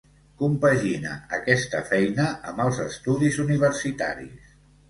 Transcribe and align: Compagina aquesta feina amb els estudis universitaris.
Compagina 0.41 1.11
aquesta 1.37 1.83
feina 1.91 2.25
amb 2.53 2.65
els 2.65 2.83
estudis 2.89 3.39
universitaris. 3.47 4.53